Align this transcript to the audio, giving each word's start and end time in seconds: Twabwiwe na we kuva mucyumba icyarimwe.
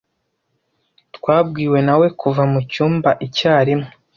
Twabwiwe 1.15 1.79
na 1.87 1.95
we 1.99 2.07
kuva 2.21 2.43
mucyumba 2.51 3.09
icyarimwe. 3.25 3.89